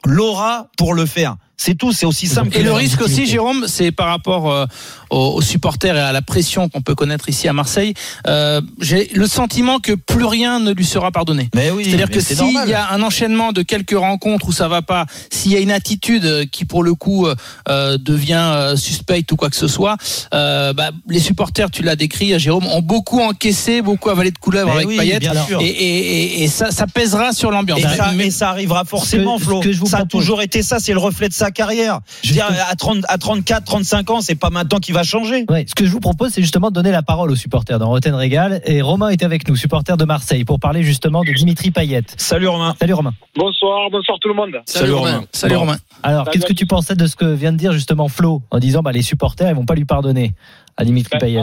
l'aura 0.05 0.69
pour 0.77 0.95
le 0.95 1.07
faire. 1.07 1.37
C'est 1.57 1.75
tout, 1.75 1.93
c'est 1.93 2.07
aussi 2.07 2.27
simple. 2.27 2.57
Et 2.57 2.63
le 2.63 2.73
risque 2.73 3.01
aussi, 3.01 3.27
Jérôme, 3.27 3.67
c'est 3.69 3.93
par 3.93 4.09
rapport 4.09 4.51
euh, 4.51 4.67
aux, 5.11 5.41
supporters 5.41 5.97
et 5.97 6.01
à 6.01 6.13
la 6.13 6.23
pression 6.23 6.69
qu'on 6.69 6.83
peut 6.83 6.95
connaître 6.95 7.29
ici 7.29 7.49
à 7.49 7.53
Marseille. 7.53 7.95
Euh, 8.27 8.61
J'ai 8.81 9.11
le 9.15 9.27
sentiment 9.27 9.79
que 9.79 9.93
plus 9.93 10.25
rien 10.25 10.59
ne 10.61 10.73
lui 10.73 10.85
sera 10.85 11.11
pardonné. 11.11 11.49
Mais 11.55 11.71
oui, 11.71 11.85
C'est-à-dire 11.85 12.11
que 12.11 12.21
s'il 12.21 12.69
y 12.69 12.75
a 12.75 12.91
un 12.91 13.03
enchaînement 13.03 13.53
de 13.53 13.63
quelques 13.63 13.97
rencontres 13.97 14.49
où 14.49 14.53
ça 14.53 14.69
va 14.69 14.83
pas, 14.83 15.07
s'il 15.31 15.53
y 15.53 15.57
a 15.57 15.61
une 15.61 15.71
attitude 15.71 16.51
qui 16.51 16.65
pour 16.65 16.83
le 16.83 16.95
coup 16.95 17.27
euh, 17.69 17.99
devient 17.99 18.53
euh, 18.55 18.77
suspecte 18.77 19.31
ou 19.33 19.37
quoi 19.37 19.51
que 19.51 19.57
ce 19.57 19.69
soit, 19.69 19.97
euh, 20.33 20.73
bah, 20.73 20.91
les 21.09 21.21
supporters, 21.21 21.71
tu 21.71 21.83
l'as 21.83 21.97
décrit, 21.97 22.39
Jérôme, 22.39 22.67
ont 22.67 22.83
beaucoup 22.83 23.21
encaissé, 23.21 23.83
beaucoup 23.83 24.11
avalé 24.11 24.31
de 24.31 24.39
couleuvres 24.39 24.73
avec 24.73 24.87
oui, 24.87 24.97
Payet, 24.97 25.19
et, 25.61 25.65
et, 25.65 26.45
et, 26.45 26.49
ça, 26.49 26.71
ça 26.71 26.87
pèsera 26.87 27.33
sur 27.33 27.51
l'ambiance. 27.51 27.81
Mais 28.17 28.31
ça 28.31 28.51
arrivera 28.51 28.85
forcément, 28.85 29.39
Flo. 29.39 29.63
ça 29.87 29.99
a 29.99 30.05
toujours 30.05 30.43
été 30.43 30.63
ça, 30.63 30.79
c'est 30.79 30.93
le 30.93 30.99
reflet 30.99 31.29
de 31.29 31.35
sa 31.45 31.51
carrière. 31.51 32.01
Je 32.23 32.29
veux 32.31 32.35
dire, 32.35 32.47
à, 32.47 32.75
30, 32.75 33.05
à 33.07 33.19
34, 33.19 33.65
35 33.65 34.11
ans, 34.11 34.21
c'est 34.23 34.39
pas 34.39 34.49
maintenant 34.49 34.79
qu'il 34.79 34.95
va 34.95 35.03
changer. 35.03 35.45
Ouais, 35.51 35.67
ce 35.69 35.75
que 35.75 35.85
je 35.85 35.91
vous 35.91 36.01
propose, 36.01 36.31
c'est 36.31 36.41
justement 36.41 36.71
de 36.71 36.75
donner 36.75 36.91
la 36.91 37.03
parole 37.03 37.31
aux 37.31 37.37
supporters 37.37 37.79
dans 37.79 37.89
Roten 37.89 38.15
Régal. 38.15 38.63
Et 38.65 38.81
Romain 38.81 39.11
est 39.11 39.23
avec 39.23 39.47
nous, 39.47 39.55
supporter 39.55 39.99
de 39.99 40.05
Marseille, 40.07 40.45
pour 40.47 40.59
parler 40.59 40.83
justement 40.83 41.23
de 41.23 41.33
Dimitri 41.33 41.71
Payet. 41.71 42.05
Salut 42.17 42.49
Romain. 42.49 42.75
Salut 42.81 42.95
Romain. 42.95 43.13
Bonsoir, 43.37 43.91
bonsoir 43.91 44.19
tout 44.21 44.29
le 44.29 44.35
monde. 44.35 44.63
Salut, 44.65 44.93
Romain. 44.93 45.25
Salut 45.33 45.57
Romain. 45.57 45.77
Alors, 46.03 46.31
qu'est-ce 46.31 46.47
que 46.47 46.55
tu 46.55 46.67
pensais 46.67 46.95
de 46.95 47.07
ce 47.07 47.15
que 47.15 47.27
vient 47.27 47.53
de 47.53 47.59
dire 47.59 47.73
justement 47.73 48.09
Flo 48.09 48.41
en 48.51 48.59
disant 48.59 48.81
bah, 48.81 48.93
les 48.93 49.03
supporters, 49.03 49.51
ils 49.51 49.55
vont 49.55 49.67
pas 49.67 49.75
lui 49.75 49.85
pardonner 49.85 50.33
à 50.79 50.85
Dimitri 50.85 51.11
ben, 51.13 51.19
Payet? 51.19 51.43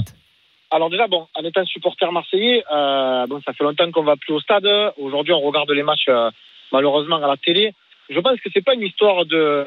alors 0.74 0.90
déjà, 0.90 1.06
bon, 1.08 1.28
en 1.36 1.44
étant 1.44 1.66
supporter 1.66 2.10
marseillais, 2.12 2.64
euh, 2.74 3.28
bon, 3.28 3.42
ça 3.46 3.52
fait 3.54 3.64
longtemps 3.64 3.92
qu'on 3.92 4.04
va 4.04 4.16
plus 4.16 4.34
au 4.34 4.40
stade. 4.40 4.66
Aujourd'hui, 4.98 5.34
on 5.34 5.42
regarde 5.42 5.70
les 5.70 5.84
matchs 5.84 6.08
euh, 6.08 6.32
malheureusement 6.72 7.18
à 7.18 7.28
la 7.28 7.36
télé 7.36 7.74
je 8.12 8.20
pense 8.20 8.40
que 8.42 8.50
c'est 8.54 8.64
pas 8.64 8.74
une 8.74 8.82
histoire 8.82 9.26
de, 9.26 9.66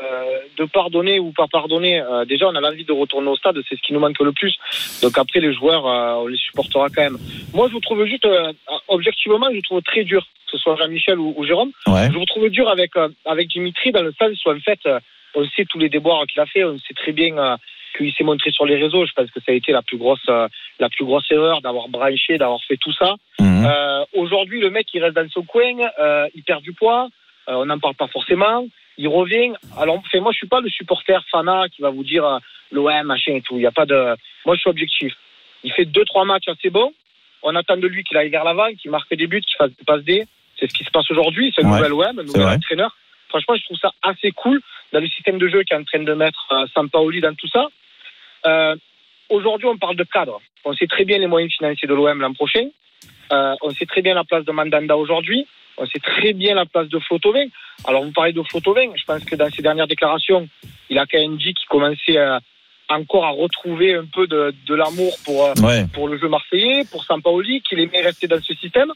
de 0.58 0.64
pardonner 0.66 1.18
ou 1.18 1.32
pas 1.32 1.46
pardonner. 1.50 2.00
Euh, 2.00 2.24
déjà, 2.26 2.46
on 2.46 2.54
a 2.54 2.60
l'envie 2.60 2.84
de 2.84 2.92
retourner 2.92 3.28
au 3.28 3.36
stade, 3.36 3.56
c'est 3.68 3.76
ce 3.76 3.82
qui 3.82 3.94
nous 3.94 4.00
manque 4.00 4.20
le 4.20 4.32
plus. 4.32 4.54
Donc 5.02 5.16
après, 5.16 5.40
les 5.40 5.54
joueurs, 5.54 5.86
euh, 5.86 6.22
on 6.22 6.26
les 6.26 6.36
supportera 6.36 6.88
quand 6.90 7.02
même. 7.02 7.18
Moi, 7.54 7.68
je 7.68 7.72
vous 7.72 7.80
trouve 7.80 8.04
juste, 8.04 8.26
euh, 8.26 8.52
objectivement, 8.88 9.48
je 9.50 9.56
vous 9.56 9.62
trouve 9.62 9.82
très 9.82 10.04
dur, 10.04 10.22
que 10.22 10.50
ce 10.52 10.58
soit 10.58 10.76
Jean-Michel 10.76 11.18
ou, 11.18 11.32
ou, 11.36 11.44
Jérôme. 11.46 11.72
Ouais. 11.86 12.10
Je 12.12 12.18
vous 12.18 12.26
trouve 12.26 12.48
dur 12.50 12.68
avec 12.68 12.92
avec 13.24 13.48
Dimitri 13.48 13.92
dans 13.92 14.02
le 14.02 14.12
sens 14.20 14.44
où 14.44 14.50
en 14.50 14.60
fait, 14.60 14.80
on 15.34 15.44
sait 15.48 15.64
tous 15.64 15.78
les 15.78 15.88
déboires 15.88 16.26
qu'il 16.26 16.40
a 16.40 16.46
fait, 16.46 16.64
on 16.64 16.78
sait 16.78 16.94
très 16.94 17.12
bien 17.12 17.56
qu'il 17.96 18.12
s'est 18.12 18.24
montré 18.24 18.50
sur 18.50 18.66
les 18.66 18.76
réseaux. 18.76 19.06
Je 19.06 19.12
pense 19.12 19.30
que 19.30 19.40
ça 19.40 19.52
a 19.52 19.54
été 19.54 19.72
la 19.72 19.82
plus 19.82 19.96
grosse, 19.96 20.26
la 20.26 20.88
plus 20.90 21.04
grosse 21.04 21.30
erreur 21.30 21.62
d'avoir 21.62 21.88
branché, 21.88 22.36
d'avoir 22.36 22.62
fait 22.64 22.76
tout 22.76 22.92
ça. 22.92 23.14
Mhm. 23.40 23.66
Aujourd'hui, 24.14 24.60
le 24.60 24.70
mec, 24.70 24.86
il 24.92 25.02
reste 25.02 25.16
dans 25.16 25.28
son 25.30 25.42
coin, 25.44 25.72
il 26.34 26.42
perd 26.44 26.62
du 26.62 26.72
poids, 26.72 27.08
euh, 27.48 27.54
on 27.54 27.66
n'en 27.66 27.78
parle 27.78 27.94
pas 27.94 28.08
forcément. 28.08 28.66
Il 28.96 29.08
revient. 29.08 29.52
Alors, 29.76 29.96
enfin, 29.96 30.20
moi, 30.20 30.32
je 30.32 30.38
suis 30.38 30.46
pas 30.46 30.60
le 30.60 30.68
supporter 30.70 31.22
fanat 31.30 31.68
qui 31.68 31.82
va 31.82 31.90
vous 31.90 32.04
dire 32.04 32.24
euh, 32.24 32.38
l'OM, 32.70 33.06
machin 33.06 33.34
et 33.34 33.42
tout. 33.42 33.56
Il 33.56 33.62
y 33.62 33.66
a 33.66 33.72
pas 33.72 33.86
de. 33.86 34.16
Moi, 34.46 34.54
je 34.54 34.60
suis 34.60 34.70
objectif. 34.70 35.12
Il 35.62 35.72
fait 35.72 35.84
deux, 35.84 36.04
trois 36.04 36.24
matchs 36.24 36.48
assez 36.48 36.70
bons. 36.70 36.92
On 37.42 37.54
attend 37.56 37.76
de 37.76 37.86
lui 37.86 38.04
qu'il 38.04 38.16
aille 38.16 38.30
vers 38.30 38.44
l'avant, 38.44 38.72
qu'il 38.74 38.90
marque 38.90 39.14
des 39.14 39.26
buts, 39.26 39.40
qu'il 39.40 39.56
fasse 39.56 39.70
des 39.70 39.84
passes 39.84 40.04
D. 40.04 40.24
C'est 40.58 40.70
ce 40.70 40.74
qui 40.74 40.84
se 40.84 40.90
passe 40.90 41.10
aujourd'hui. 41.10 41.52
C'est 41.54 41.64
un 41.64 41.70
Ouais, 41.70 41.78
nouvel 41.88 41.92
OM, 41.92 42.18
un 42.18 42.22
nouvel 42.22 42.46
entraîneur. 42.46 42.96
Franchement, 43.28 43.56
je 43.56 43.64
trouve 43.64 43.78
ça 43.78 43.90
assez 44.02 44.30
cool 44.30 44.60
dans 44.92 45.00
le 45.00 45.08
système 45.08 45.38
de 45.38 45.48
jeu 45.48 45.64
qu'est 45.64 45.74
en 45.74 45.84
train 45.84 46.02
de 46.02 46.14
mettre 46.14 46.46
euh, 46.52 46.66
Sampaoli 46.72 47.20
dans 47.20 47.34
tout 47.34 47.48
ça. 47.48 47.66
Euh, 48.46 48.76
aujourd'hui, 49.28 49.66
on 49.66 49.76
parle 49.76 49.96
de 49.96 50.04
cadre. 50.04 50.40
On 50.64 50.72
sait 50.74 50.86
très 50.86 51.04
bien 51.04 51.18
les 51.18 51.26
moyens 51.26 51.52
financiers 51.52 51.88
de 51.88 51.94
l'OM 51.94 52.20
l'an 52.20 52.32
prochain. 52.32 52.68
Euh, 53.32 53.54
on 53.62 53.70
sait 53.70 53.86
très 53.86 54.02
bien 54.02 54.14
la 54.14 54.24
place 54.24 54.44
de 54.44 54.52
Mandanda 54.52 54.96
aujourd'hui. 54.96 55.46
On 55.78 55.86
sait 55.86 55.98
très 55.98 56.32
bien 56.32 56.54
la 56.54 56.66
place 56.66 56.88
de 56.88 56.98
Flotovin. 57.00 57.46
Alors, 57.86 58.04
vous 58.04 58.12
parlez 58.12 58.32
de 58.32 58.42
Flotovin. 58.42 58.90
Je 58.96 59.04
pense 59.04 59.24
que 59.24 59.34
dans 59.36 59.50
ses 59.50 59.62
dernières 59.62 59.86
déclarations, 59.88 60.48
il 60.90 60.98
a 60.98 61.06
quand 61.06 61.18
même 61.18 61.36
dit 61.36 61.52
qu'il 61.54 61.66
commençait 61.68 62.16
euh, 62.16 62.38
encore 62.88 63.24
à 63.24 63.30
retrouver 63.30 63.94
un 63.94 64.04
peu 64.12 64.26
de, 64.26 64.54
de 64.66 64.74
l'amour 64.74 65.16
pour, 65.24 65.44
euh, 65.46 65.52
Ouais. 65.62 65.86
pour 65.92 66.08
le 66.08 66.18
jeu 66.18 66.28
marseillais, 66.28 66.84
pour 66.90 67.04
Sampaoli, 67.04 67.60
qu'il 67.62 67.80
aimait 67.80 68.02
rester 68.02 68.26
dans 68.28 68.40
ce 68.42 68.54
système. 68.54 68.92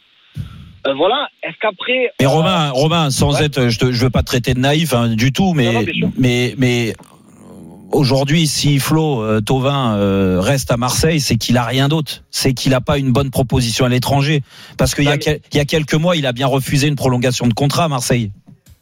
Euh, 0.87 0.95
voilà. 0.95 1.29
Est-ce 1.43 1.57
qu'après. 1.61 2.13
Mais 2.21 2.27
euh, 2.27 2.29
Romain, 2.29 2.71
Romain, 2.71 3.11
sans 3.11 3.39
ouais. 3.41 3.47
être, 3.47 3.69
je, 3.69 3.91
je 3.93 4.05
veux 4.05 4.11
pas 4.11 4.21
te 4.21 4.27
traiter 4.27 4.55
de 4.55 4.61
naïf 4.61 4.95
hein, 4.95 5.09
du 5.17 5.33
tout, 5.33 5.53
mais 5.55 5.73
Non, 5.73 5.83
non, 5.83 6.13
mais 6.17 6.55
mais 6.57 6.93
aujourd'hui, 7.93 8.47
si 8.47 8.79
Flo 8.79 9.23
euh, 9.23 9.41
Thauvin 9.41 9.97
euh, 9.97 10.41
reste 10.41 10.71
à 10.71 10.77
Marseille, 10.77 11.21
c'est 11.21 11.37
qu'il 11.37 11.57
a 11.57 11.65
rien 11.65 11.89
d'autre. 11.89 12.23
C'est 12.31 12.55
qu'il 12.55 12.75
a 12.75 12.81
pas 12.81 12.99
une 12.99 13.13
bonne 13.13 13.31
proposition 13.31 13.85
à 13.85 13.89
l'étranger. 13.89 14.43
Parce 14.77 14.95
qu'il 14.95 15.05
y, 15.05 15.09
a 15.09 15.19
quel- 15.19 15.41
y 15.53 15.59
a 15.59 15.65
quelques 15.65 15.95
mois, 15.95 16.17
il 16.17 16.27
a 16.27 16.33
bien 16.33 16.47
refusé 16.47 16.89
une 16.89 16.97
prolongation 16.97 17.47
de 17.47 17.55
contrat 17.55 17.85
à 17.85 17.89
Marseille. 17.89 18.31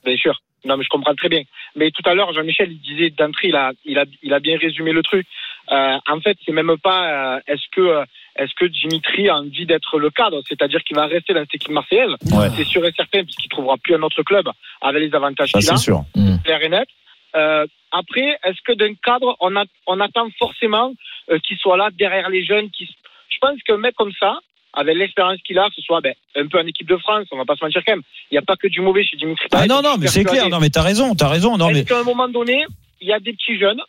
Bien 0.05 0.17
sûr. 0.17 0.41
Non, 0.65 0.77
mais 0.77 0.83
je 0.85 0.89
comprends 0.89 1.15
très 1.15 1.29
bien. 1.29 1.43
Mais 1.77 1.91
tout 1.93 2.03
à 2.09 2.15
l'heure, 2.15 2.33
Jean-Michel, 2.33 2.73
il 2.73 2.81
disait 2.81 3.11
d'entrée, 3.11 3.49
il 3.49 3.55
a, 3.57 3.73
il 3.85 3.99
a, 3.99 4.05
il 4.23 4.33
a 4.35 4.41
bien 4.41 4.59
résumé 4.59 4.93
le 4.93 5.03
truc. 5.03 5.25
Euh, 5.71 5.97
en 6.11 6.21
fait, 6.21 6.37
c'est 6.45 6.53
même 6.53 6.73
pas 6.83 7.37
euh, 7.37 7.41
est-ce 7.47 7.63
que 7.73 7.81
euh, 7.81 8.05
est-ce 8.37 8.53
que 8.59 8.67
Dimitri 8.67 9.29
a 9.29 9.37
envie 9.37 9.65
d'être 9.67 9.99
le 9.99 10.11
cadre, 10.11 10.43
c'est-à-dire 10.49 10.81
qu'il 10.85 10.95
va 10.97 11.07
rester 11.07 11.33
dans 11.35 11.41
cette 11.41 11.55
équipe 11.55 11.71
marseillaise? 11.73 12.11
Ouais. 12.33 12.49
C'est 12.57 12.65
sûr 12.67 12.85
et 12.85 12.93
certain, 12.97 13.25
puisqu'il 13.25 13.49
trouvera 13.49 13.77
plus 13.83 13.95
un 13.95 14.03
autre 14.03 14.23
club 14.23 14.47
avec 14.83 15.03
les 15.03 15.15
avantages 15.15 15.53
qu'il 15.53 15.59
a, 15.59 15.77
c'est 15.77 15.83
sûr. 15.83 16.05
clair 16.45 16.63
et 16.63 16.69
net. 16.69 16.87
Euh, 17.35 17.67
après, 17.93 18.39
est-ce 18.45 18.61
que 18.65 18.73
d'un 18.73 18.95
cadre, 18.95 19.37
on, 19.41 19.57
a, 19.57 19.65
on 19.87 20.01
attend 20.01 20.29
forcément 20.39 20.93
euh, 21.31 21.39
qu'il 21.41 21.57
soit 21.59 21.77
là 21.77 21.89
derrière 21.93 22.29
les 22.29 22.45
jeunes 22.45 22.71
qui... 22.71 22.89
Je 23.29 23.39
pense 23.41 23.61
qu'un 23.63 23.77
mec 23.77 23.95
comme 23.95 24.13
ça, 24.19 24.39
avec 24.73 24.97
l'expérience 24.97 25.41
qu'il 25.47 25.59
a, 25.59 25.69
que 25.69 25.75
ce 25.77 25.83
soit 25.83 26.01
ben, 26.01 26.15
un 26.37 26.47
peu 26.47 26.59
en 26.59 26.67
équipe 26.67 26.89
de 26.89 26.97
France, 26.97 27.27
on 27.33 27.37
va 27.39 27.45
pas 27.45 27.57
se 27.57 27.65
mentir 27.65 27.83
quand 27.85 27.93
même, 27.93 28.03
il 28.31 28.35
n'y 28.35 28.39
a 28.39 28.43
pas 28.43 28.57
que 28.57 28.69
du 28.69 28.81
mauvais 28.81 29.05
chez 29.05 29.17
Dimitri 29.17 29.47
Ah 29.53 29.67
non 29.67 29.83
non, 29.83 29.97
mais 29.99 30.07
c'est 30.07 30.25
clair. 30.25 30.49
Non 30.49 30.61
mais 30.61 30.71
t'as 30.71 30.83
raison, 30.83 31.15
t'as 31.15 31.29
raison. 31.29 31.57
Non 31.57 31.71
mais 31.71 31.85
qu'à 31.85 31.99
un 31.99 32.05
moment 32.05 32.29
donné, 32.29 32.65
il 33.01 33.09
y 33.09 33.13
a 33.13 33.19
des 33.19 33.33
petits 33.33 33.59
jeunes 33.59 33.81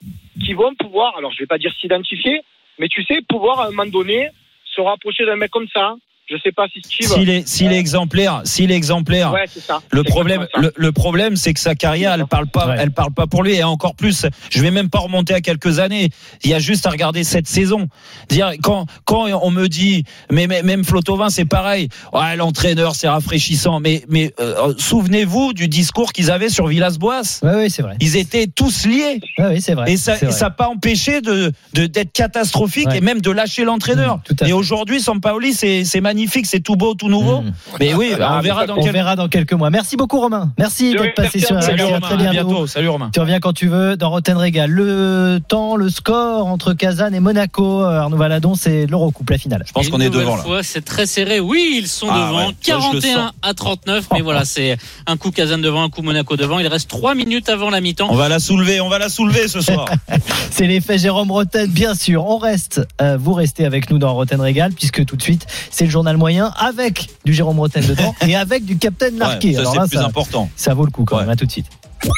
qui 0.44 0.54
vont 0.54 0.74
pouvoir, 0.76 1.18
alors 1.18 1.32
je 1.32 1.40
vais 1.40 1.46
pas 1.46 1.58
dire 1.58 1.74
s'identifier, 1.80 2.42
mais 2.80 2.88
tu 2.88 3.04
sais, 3.04 3.22
pouvoir 3.28 3.60
à 3.60 3.68
un 3.68 3.70
moment 3.72 3.86
donné 3.86 4.30
se 4.66 4.82
rapprocher 4.82 5.26
d'un 5.26 5.36
mec 5.36 5.52
comme 5.52 5.68
ça. 5.74 5.96
Je 6.30 6.36
sais 6.44 6.52
pas 6.52 6.66
si 6.74 6.82
Steve. 6.84 7.08
s'il 7.08 7.30
est 7.30 7.48
s'il 7.48 7.72
est 7.72 7.78
exemplaire, 7.78 8.42
s'il 8.44 8.72
est 8.72 8.76
exemplaire. 8.76 9.32
Ouais, 9.32 9.46
c'est 9.50 9.62
ça. 9.64 9.80
Le 9.92 10.04
problème, 10.04 10.46
le, 10.58 10.74
le 10.76 10.92
problème, 10.92 11.36
c'est 11.38 11.54
que 11.54 11.60
sa 11.60 11.74
carrière, 11.74 12.14
elle 12.14 12.26
parle 12.26 12.48
pas, 12.48 12.68
Ouais. 12.68 12.76
elle 12.80 12.92
parle 12.92 13.14
pas 13.14 13.28
pour 13.28 13.44
lui. 13.44 13.56
Et 13.56 13.64
encore 13.64 13.96
plus, 13.96 14.26
je 14.50 14.62
vais 14.62 14.72
même 14.72 14.90
pas 14.90 15.00
remonter 15.00 15.34
à 15.34 15.40
quelques 15.42 15.80
années. 15.80 16.10
Il 16.44 16.50
y 16.50 16.54
a 16.54 16.60
juste 16.60 16.86
à 16.86 16.90
regarder 16.90 17.24
cette 17.24 17.48
saison. 17.48 17.88
Dire 18.30 18.52
quand 18.62 18.88
quand 19.06 19.28
on 19.42 19.52
me 19.52 19.68
dit, 19.68 20.04
mais, 20.32 20.48
mais 20.48 20.64
même 20.64 20.84
Flotovin, 20.84 21.30
c'est 21.30 21.46
pareil. 21.46 21.88
Ouais, 22.12 22.36
l'entraîneur, 22.36 22.96
c'est 22.96 23.08
rafraîchissant. 23.08 23.80
Mais 23.80 24.04
mais 24.10 24.34
euh, 24.42 24.74
souvenez-vous 24.78 25.54
du 25.54 25.68
discours 25.70 26.12
qu'ils 26.12 26.30
avaient 26.32 26.50
sur 26.50 26.68
Villas-Boas. 26.68 27.40
Oui, 27.44 27.50
oui, 27.56 27.70
c'est 27.70 27.82
vrai. 27.84 27.96
Ils 28.02 28.18
étaient 28.18 28.48
tous 28.48 28.86
liés. 28.86 29.22
Ouais, 29.38 29.46
oui, 29.54 29.62
c'est 29.62 29.76
vrai. 29.76 29.92
Et 29.94 29.98
ça, 29.98 30.16
et 30.22 30.32
ça 30.32 30.46
n'a 30.46 30.52
pas 30.52 30.68
empêché 30.68 31.22
de 31.22 31.54
de- 31.74 31.86
d'être 31.88 32.12
catastrophique 32.12 32.88
Ouais. 32.88 32.98
et 32.98 33.02
même 33.02 33.22
de 33.22 33.32
lâcher 33.32 33.64
l'entraîneur. 33.64 34.18
Mmh, 34.18 34.22
tout 34.26 34.36
à 34.42 34.48
et 34.50 34.54
aujourd'hui, 34.54 35.00
Sampaoli, 35.00 35.54
c'est 35.54 35.86
c'est 35.86 36.02
magnifique, 36.02 36.17
c'est 36.46 36.60
tout 36.62 36.76
beau, 36.76 36.94
tout 36.96 37.10
nouveau. 37.10 37.42
Mmh. 37.42 37.52
Mais 37.80 37.94
oui, 37.94 38.12
on 38.20 38.40
verra 38.42 38.66
dans 38.66 38.78
On 38.78 38.82
quel 38.84 38.94
verra 38.94 39.16
dans 39.16 39.28
quelques 39.28 39.54
mois. 39.54 39.70
Merci 39.70 39.96
beaucoup, 39.98 40.20
Romain. 40.20 40.52
Merci 40.58 40.94
De 40.94 41.00
d'être 41.00 41.16
passé 41.16 41.40
sur. 41.40 41.62
Salut 41.62 41.82
À 41.82 41.86
Romain, 41.86 42.00
très 42.00 42.14
à 42.14 42.32
bientôt. 42.32 42.48
bientôt. 42.50 42.68
Salut 42.68 42.90
Romain. 42.90 43.10
Tu 43.14 43.20
reviens 43.20 43.40
quand 43.40 43.54
tu 43.54 43.68
veux 43.68 43.96
dans 43.98 44.10
Rotten 44.10 44.38
Régal. 44.38 44.70
Le 44.70 45.40
temps, 45.48 45.76
le 45.76 45.90
score 45.90 46.48
entre 46.48 46.74
Kazan 46.74 47.14
et 47.14 47.20
Monaco. 47.20 47.84
Euh, 47.84 48.00
Arnaud 48.00 48.18
Valadon, 48.18 48.56
c'est 48.56 48.86
l'Eurocoupe, 48.86 49.30
la 49.30 49.38
finale. 49.38 49.64
Je 49.68 49.72
pense 49.74 49.90
qu'on 49.90 50.00
est 50.00 50.10
devant 50.10 50.36
là. 50.38 50.44
c'est 50.64 50.84
très 50.86 51.06
serré. 51.06 51.40
Oui, 51.40 51.78
ils 51.82 51.88
sont 51.88 52.08
Ah 52.10 52.28
devant. 52.30 52.38
ouais, 52.48 52.54
ça, 52.62 52.80
je 52.80 52.96
le 52.96 53.02
41 53.02 53.16
sens. 53.16 53.32
à 53.42 53.54
39. 53.54 54.08
Mais 54.14 54.22
voilà, 54.22 54.46
c'est 54.46 54.78
un 55.06 55.18
coup 55.18 55.32
Kazan 55.32 55.58
devant, 55.60 55.84
un 55.84 55.90
coup 55.90 56.02
Monaco 56.02 56.36
devant. 56.38 56.60
Il 56.60 56.68
reste 56.68 56.90
3 56.90 57.16
minutes 57.16 57.50
avant 57.50 57.70
la 57.70 57.82
mi-temps. 57.82 58.08
On 58.10 58.16
va 58.16 58.30
la 58.30 58.40
soulever, 58.40 58.80
on 58.82 58.90
va 58.90 59.00
la 59.00 59.10
soulever 59.10 59.48
ce 59.48 59.62
soir. 59.62 59.86
C'est 60.52 60.68
l'effet 60.68 60.98
Jérôme 60.98 61.32
Roten, 61.32 61.70
bien 61.70 61.94
sûr. 61.96 62.26
On 62.26 62.38
reste, 62.38 62.82
euh, 63.02 63.18
vous 63.20 63.34
restez 63.34 63.66
avec 63.66 63.90
nous 63.90 63.98
dans 63.98 64.14
Roten 64.14 64.40
Régal, 64.40 64.72
puisque 64.74 65.04
tout 65.06 65.16
de 65.16 65.22
suite, 65.22 65.46
c'est 65.72 65.86
le 65.86 65.92
journal 65.92 66.07
moyen 66.16 66.54
avec 66.58 67.10
du 67.26 67.34
Jérôme 67.34 67.60
Roten 67.60 67.86
dedans 67.86 68.16
et 68.26 68.38
avec 68.38 68.64
du 68.64 68.78
Captain 68.78 69.12
Larquet. 69.12 69.58
Ouais, 69.58 69.64
ça 69.66 69.72
c'est 69.74 69.80
le 69.82 69.88
plus 69.88 69.98
ça, 69.98 70.06
important. 70.06 70.50
ça 70.56 70.74
vaut 70.74 70.86
le 70.86 70.92
coup 70.92 71.04
quand 71.04 71.18
Ouais. 71.18 71.24
même. 71.24 71.32
À 71.32 71.36
tout 71.36 71.46
de 71.46 71.52
suite. 71.52 71.66